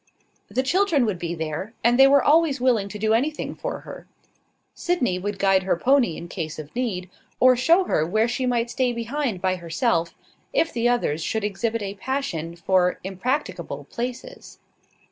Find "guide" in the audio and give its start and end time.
5.37-5.61